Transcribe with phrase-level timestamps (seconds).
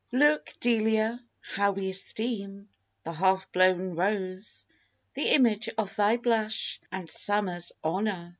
[0.11, 2.69] Look, Delia, how we esteem
[3.03, 4.65] the half blown rose,
[5.13, 8.29] The image of thy blush, and summer's honour!